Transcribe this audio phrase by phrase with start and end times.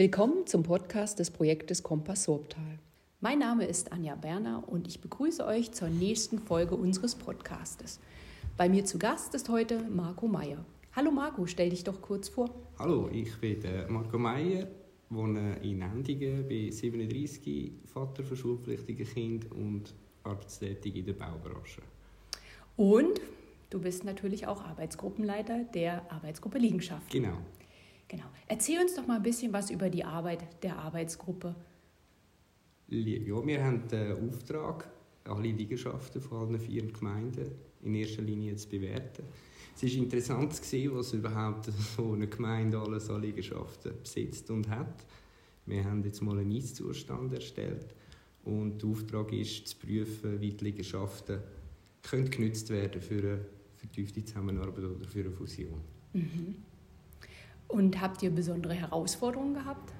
[0.00, 2.78] Willkommen zum Podcast des Projektes Kompass Sorbtal.
[3.20, 8.00] Mein Name ist Anja Berner und ich begrüße euch zur nächsten Folge unseres Podcastes.
[8.56, 10.64] Bei mir zu Gast ist heute Marco Meyer.
[10.96, 12.48] Hallo Marco, stell dich doch kurz vor.
[12.78, 14.68] Hallo, ich bin Marco Meyer,
[15.10, 19.94] wohne in Endingen, bin 37, Vater von schulpflichtigen Kindern und
[20.24, 21.82] arbeitstätig in der Baubranche.
[22.74, 23.20] Und
[23.68, 27.10] du bist natürlich auch Arbeitsgruppenleiter der Arbeitsgruppe Liegenschaft.
[27.10, 27.36] Genau.
[28.10, 28.24] Genau.
[28.48, 31.54] Erzähl uns doch mal ein bisschen was über die Arbeit der Arbeitsgruppe.
[32.88, 34.90] Ja, wir haben den Auftrag,
[35.22, 37.52] alle Liegenschaften von allen vier Gemeinden
[37.84, 39.22] in erster Linie zu bewerten.
[39.76, 44.68] Es war interessant zu sehen, was überhaupt so eine Gemeinde alles an Liegenschaften besitzt und
[44.68, 45.06] hat.
[45.66, 47.94] Wir haben jetzt mal einen Ist-Zustand erstellt
[48.42, 51.38] und der Auftrag ist, zu prüfen, wie die Liegenschaften
[52.02, 55.80] können genutzt werden für eine vertiefte Zusammenarbeit oder für eine Fusion.
[56.12, 56.56] Mhm.
[57.72, 59.92] Und habt ihr besondere Herausforderungen gehabt?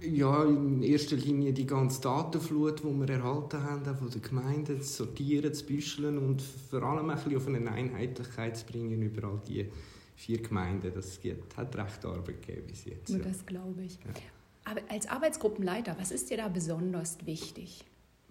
[0.00, 4.80] Ja, in erster Linie die ganze Datenflut, die wir erhalten haben, auch von den Gemeinden,
[4.80, 9.26] zu sortieren, zu büscheln und vor allem ein bisschen auf eine Einheitlichkeit zu bringen über
[9.26, 9.66] all die
[10.14, 10.92] vier Gemeinden.
[10.94, 11.18] Das
[11.56, 13.10] hat recht Arbeit gegeben bis jetzt.
[13.10, 13.94] Nur das glaube ich.
[13.94, 14.12] Ja.
[14.64, 17.84] Aber als Arbeitsgruppenleiter, was ist dir da besonders wichtig?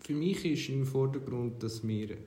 [0.00, 2.18] Für mich ist im Vordergrund, dass wir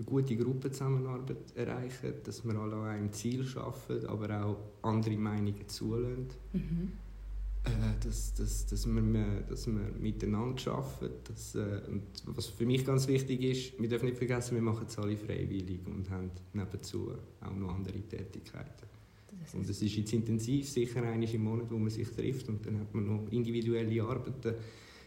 [0.00, 5.68] eine gute Gruppenzusammenarbeit erreichen, dass wir alle an einem Ziel arbeiten, aber auch andere Meinungen
[5.68, 6.28] zulassen.
[6.52, 6.92] Mhm.
[7.64, 7.68] Äh,
[8.02, 11.10] dass, dass, dass, wir, dass wir miteinander arbeiten.
[11.24, 14.86] Dass, äh, und was für mich ganz wichtig ist, wir dürfen nicht vergessen, wir machen
[14.88, 18.88] es alle freiwillig und haben nebenzu auch noch andere Tätigkeiten.
[19.52, 22.80] Und es ist jetzt intensiv, sicher einmal im Monat, wo man sich trifft und dann
[22.80, 24.54] hat man noch individuelle Arbeiten.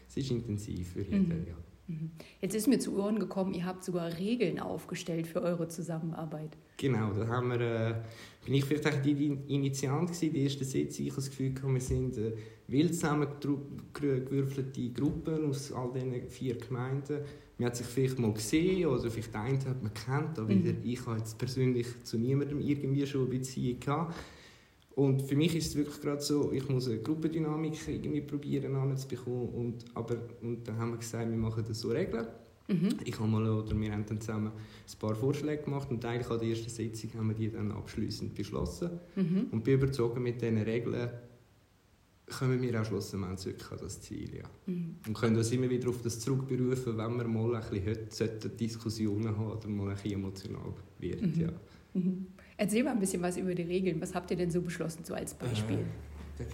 [0.08, 1.46] Es ist intensiv für jeden, mhm.
[1.48, 1.54] ja.
[1.86, 2.12] Mhm.
[2.40, 6.56] Jetzt ist mir zu Ohren gekommen, ihr habt sogar Regeln aufgestellt für eure Zusammenarbeit.
[6.76, 7.94] Genau, da haben wir, äh,
[8.44, 11.06] bin ich vielleicht auch die Initiant gewesen, die erste Sitzung.
[11.06, 12.32] Ich habe das Gefühl, wir sind äh,
[12.68, 17.20] wild zusammengewürfelte Gruppen aus all diesen vier Gemeinden.
[17.58, 20.78] Man hat sich vielleicht mal gesehen oder vielleicht einen hat man kennt, aber mhm.
[20.82, 24.14] ich habe jetzt persönlich zu niemandem irgendwie schon eine Beziehung gehabt.
[24.94, 29.48] Und für mich ist es wirklich gerade so, ich muss eine Gruppendynamik irgendwie probieren anzubekommen.
[29.48, 32.26] Und, aber, und dann haben wir gesagt, wir machen das so Regeln.
[32.68, 32.88] Mhm.
[33.04, 36.38] Ich habe mal, oder wir haben dann zusammen ein paar Vorschläge gemacht und eigentlich an
[36.38, 38.90] der ersten Sitzung haben wir die dann abschließend beschlossen.
[39.16, 39.48] Mhm.
[39.50, 41.10] Und bin überzogen mit diesen Regeln,
[42.26, 44.36] kommen wir auch schlussendlich wirklich an das Ziel.
[44.36, 44.44] Ja.
[44.66, 44.96] Mhm.
[45.06, 47.86] Und können uns immer wieder auf das zurückberufen, wenn wir mal ein bisschen
[48.20, 51.22] heute Diskussionen haben oder mal ein bisschen emotional wird.
[51.22, 51.40] Mhm.
[51.40, 51.48] Ja.
[52.56, 54.00] Erzähl mal ein bisschen was über die Regeln.
[54.00, 55.78] Was habt ihr denn so beschlossen, so als Beispiel?
[56.38, 56.44] Äh,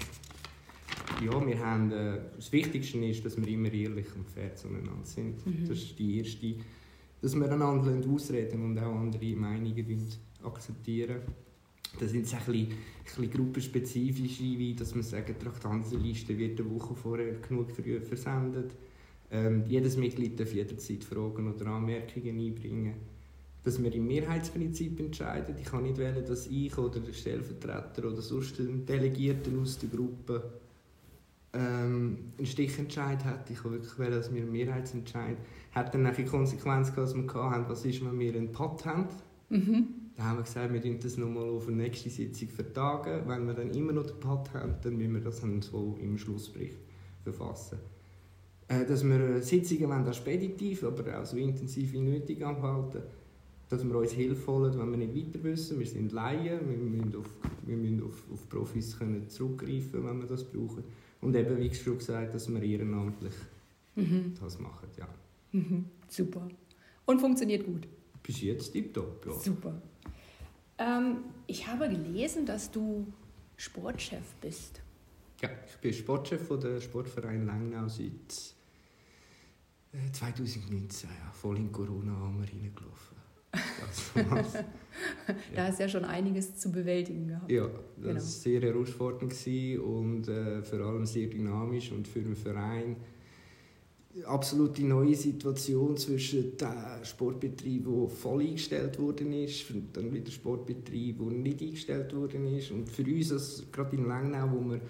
[1.24, 5.44] ja, wir haben, äh, das Wichtigste ist, dass wir immer ehrlich und fair zueinander sind.
[5.46, 5.68] Mhm.
[5.68, 6.54] Das ist die erste,
[7.20, 10.08] dass wir einander ausreden und auch andere Meinungen
[10.42, 11.20] akzeptieren.
[11.98, 16.70] Das sind ein bisschen, ein bisschen gruppenspezifische, wie dass wir sagen, die Traktandenliste wird eine
[16.70, 18.74] Woche vorher genug früh versendet.
[19.30, 22.94] Ähm, jedes Mitglied darf jederzeit Fragen oder Anmerkungen einbringen
[23.62, 25.54] dass wir im Mehrheitsprinzip entscheiden.
[25.58, 29.90] Ich kann nicht wählen, dass ich oder der Stellvertreter oder sonst ein Delegierter aus der
[29.90, 30.60] Gruppe
[31.52, 33.50] ähm, einen Stichentscheid hat.
[33.50, 35.36] Ich wollte wirklich wählen, dass wir einen Mehrheitsentscheid
[35.72, 39.06] hat dann die Konsequenz gehabt, dass wir hatten, was ist, wenn wir einen Pott haben.
[39.50, 39.88] Mhm.
[40.16, 43.22] Dann haben wir gesagt, wir das nochmal auf die nächste Sitzung vertagen.
[43.26, 46.18] Wenn wir dann immer noch den Pott haben, dann müssen wir das dann so im
[46.18, 46.78] Schlussbericht
[47.22, 47.78] verfassen.
[48.68, 53.02] Äh, dass wir Sitzungen wollen, speditiv, aber auch so intensiv wie nötig anhalten
[53.70, 55.78] dass wir uns Hilfe holen, wenn wir nicht weiter wissen.
[55.78, 57.30] Wir sind Laien, wir müssen auf,
[57.64, 60.82] wir müssen auf, auf Profis können zurückgreifen, wenn wir das brauchen.
[61.20, 63.34] Und eben, wie schon gesagt, dass wir ehrenamtlich
[63.94, 64.34] mhm.
[64.40, 64.88] das machen.
[64.98, 65.08] Ja.
[65.52, 65.84] Mhm.
[66.08, 66.48] Super.
[67.06, 67.86] Und funktioniert gut?
[68.24, 69.32] Bis jetzt tiptop, ja.
[69.34, 69.80] Super.
[70.76, 73.06] Ähm, ich habe gelesen, dass du
[73.56, 74.82] Sportchef bist.
[75.40, 78.54] Ja, ich bin Sportchef von der Sportverein Langnau seit
[80.12, 81.08] 2019.
[81.08, 83.19] Äh, ja, voll in Corona haben wir reingelaufen
[85.54, 87.50] da ist ja schon einiges zu bewältigen gehabt.
[87.50, 88.14] Ja, das genau.
[88.14, 89.34] war sehr herausfordernd
[89.78, 92.96] und äh, vor allem sehr dynamisch und für den Verein
[94.24, 100.30] absolut die neue Situation zwischen dem Sportbetrieb, der voll eingestellt worden ist, und dann wieder
[100.30, 102.70] Sportbetrieb, der nicht eingestellt worden ist.
[102.70, 104.80] Und für uns, also gerade in Langnau, wo wir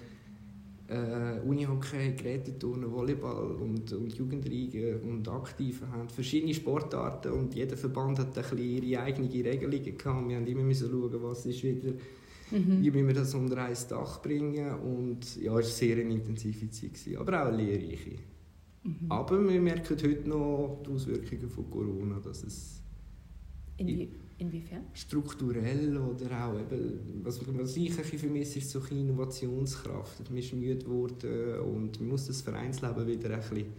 [0.90, 6.08] äh, Unihockey, Geräteturnen, Volleyball und, und Jugendliga und Aktive haben.
[6.08, 10.28] Verschiedene Sportarten und jeder Verband hat ein bisschen ihre eigenen Regelungen gehabt.
[10.28, 11.92] Wir haben immer müssen schauen, was ist wieder,
[12.50, 12.82] mhm.
[12.82, 16.94] wie wir das unter ein Dach bringen und ja, es war sehr eine intensive Zeit,
[16.94, 18.16] gewesen, aber auch eine lehrreiche.
[18.82, 19.10] Mhm.
[19.10, 22.82] Aber wir merken heute noch die Auswirkungen von Corona, dass es
[23.76, 24.10] Inwie
[24.40, 24.84] inwiefern?
[24.92, 30.28] Strukturell oder auch eben, was, was ich ein vermisse, ist so eine Innovationskraft.
[30.30, 33.72] Man ist müde geworden und man muss das Vereinsleben wieder ein bisschen, ein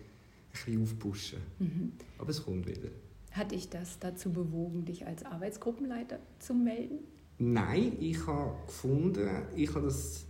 [0.51, 1.39] bisschen aufpushen.
[1.59, 1.91] Mhm.
[2.17, 2.89] Aber es kommt wieder.
[3.31, 6.99] Hat dich das dazu bewogen, dich als Arbeitsgruppenleiter zu melden?
[7.37, 10.25] Nein, ich habe gefunden, ich habe das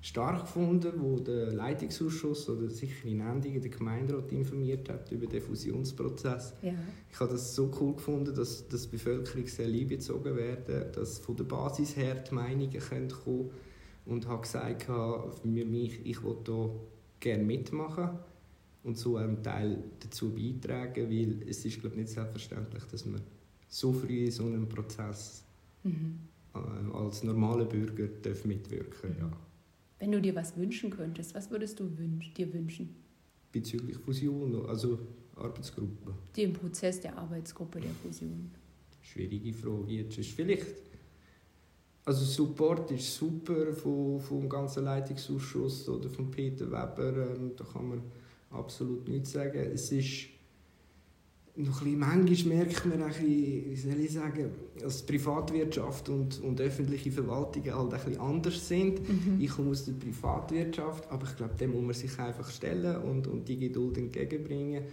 [0.00, 5.42] stark gefunden, wo der Leitungsausschuss oder sicher in Endingen der Gemeinderat informiert hat über den
[5.42, 6.54] Fusionsprozess.
[6.62, 6.74] Ja.
[7.10, 11.18] Ich habe das so cool gefunden, dass, dass die Bevölkerung sehr lieb gezogen werden, dass
[11.18, 13.50] von der Basis her die Meinungen kommen können
[14.06, 16.70] und habe gesagt, für mich, ich will hier
[17.20, 18.10] gerne mitmachen
[18.84, 23.20] und so einen Teil dazu beitragen, weil es ist glaube nicht selbstverständlich, dass man
[23.68, 25.44] so früh in so einem Prozess
[25.82, 26.20] mhm.
[26.54, 28.08] Äh, als normaler Bürger
[28.44, 29.32] mitwirken darf.
[29.32, 29.47] Ja.
[29.98, 32.94] Wenn du dir was wünschen könntest, was würdest du wünsch, dir wünschen?
[33.50, 34.98] Bezüglich Fusion, also
[35.34, 36.14] Arbeitsgruppe.
[36.36, 38.50] Den Prozess der Arbeitsgruppe der Fusion.
[39.00, 40.18] Schwierige Frage jetzt.
[40.18, 40.66] Ist vielleicht,
[42.04, 47.88] also Support ist super vom, vom ganzen Leitungsausschuss oder von Peter Weber, ähm, da kann
[47.88, 48.02] man
[48.50, 49.58] absolut nichts sagen.
[49.58, 50.26] Es ist
[51.58, 56.60] noch ein manchmal merkt man ein bisschen, wie soll ich sagen, dass Privatwirtschaft und, und
[56.60, 59.08] öffentliche Verwaltungen halt ein bisschen anders sind.
[59.08, 59.40] Mhm.
[59.40, 63.26] Ich komme aus der Privatwirtschaft, aber ich glaube, dem muss man sich einfach stellen und,
[63.26, 64.84] und die Geduld entgegenbringen.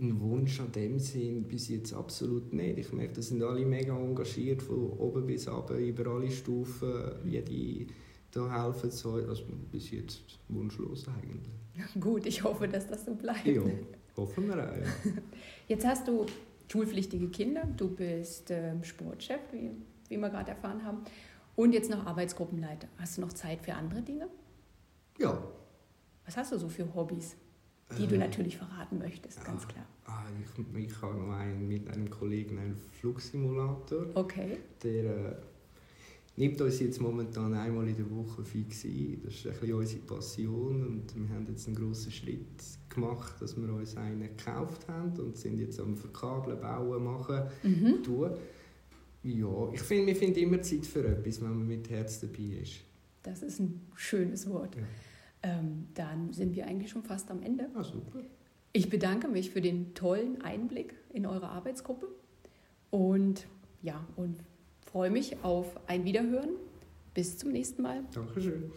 [0.00, 2.78] Ein Wunsch an dem Sinn bis jetzt absolut nicht.
[2.78, 6.90] Ich merke, da sind alle mega engagiert, von oben bis unten, über alle Stufen,
[7.24, 7.86] jede
[8.32, 11.54] da helfen so, also bis jetzt wunschlos eigentlich.
[12.00, 13.46] Gut, ich hoffe, dass das so bleibt.
[13.46, 13.62] Ja.
[14.16, 14.72] Hoffen wir ja.
[15.68, 16.26] Jetzt hast du
[16.70, 19.70] schulpflichtige Kinder, du bist ähm, Sportchef, wie,
[20.08, 21.04] wie wir gerade erfahren haben,
[21.56, 22.88] und jetzt noch Arbeitsgruppenleiter.
[22.98, 24.28] Hast du noch Zeit für andere Dinge?
[25.18, 25.40] Ja.
[26.24, 27.36] Was hast du so für Hobbys,
[27.96, 29.86] die äh, du natürlich verraten möchtest, ja, ganz klar?
[30.06, 34.06] Ah, ich, ich habe noch einen, mit einem Kollegen einen Flugsimulator.
[34.14, 34.58] Okay.
[34.82, 35.36] Der äh,
[36.36, 39.20] nimmt uns jetzt momentan einmal in der Woche fix ein.
[39.24, 42.46] Das ist ein bisschen unsere Passion und wir haben jetzt einen grossen Schritt
[42.88, 48.02] gemacht, dass wir uns einen gekauft haben und sind jetzt am Verkabeln, Bauen, Machen, mhm.
[48.02, 48.30] tun.
[49.22, 52.80] Ja, ich finde, wir finden immer Zeit für etwas, wenn man mit Herz dabei ist.
[53.22, 54.76] Das ist ein schönes Wort.
[54.76, 54.82] Ja.
[55.42, 57.70] Ähm, dann sind wir eigentlich schon fast am Ende.
[57.74, 58.20] Ah, super.
[58.72, 62.08] Ich bedanke mich für den tollen Einblick in eure Arbeitsgruppe
[62.90, 63.46] und
[63.82, 64.36] ja, und
[64.94, 66.50] freue mich auf ein Wiederhören.
[67.14, 68.04] Bis zum nächsten Mal.
[68.14, 68.70] Dankeschön.